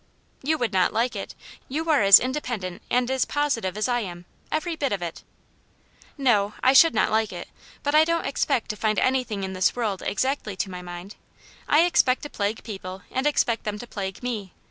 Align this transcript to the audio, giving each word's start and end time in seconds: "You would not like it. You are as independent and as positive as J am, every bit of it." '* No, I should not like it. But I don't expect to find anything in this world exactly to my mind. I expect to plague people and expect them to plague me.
"You 0.41 0.57
would 0.57 0.73
not 0.73 0.91
like 0.91 1.15
it. 1.15 1.35
You 1.69 1.87
are 1.91 2.01
as 2.01 2.19
independent 2.19 2.81
and 2.89 3.11
as 3.11 3.23
positive 3.23 3.77
as 3.77 3.85
J 3.85 4.03
am, 4.07 4.25
every 4.51 4.75
bit 4.75 4.91
of 4.91 5.03
it." 5.03 5.21
'* 5.73 6.17
No, 6.27 6.55
I 6.63 6.73
should 6.73 6.95
not 6.95 7.11
like 7.11 7.31
it. 7.31 7.49
But 7.83 7.93
I 7.93 8.03
don't 8.03 8.25
expect 8.25 8.69
to 8.71 8.75
find 8.75 8.97
anything 8.97 9.43
in 9.43 9.53
this 9.53 9.75
world 9.75 10.01
exactly 10.01 10.55
to 10.55 10.71
my 10.71 10.81
mind. 10.81 11.17
I 11.67 11.81
expect 11.83 12.23
to 12.23 12.31
plague 12.31 12.63
people 12.63 13.03
and 13.11 13.27
expect 13.27 13.63
them 13.63 13.77
to 13.77 13.85
plague 13.85 14.23
me. 14.23 14.53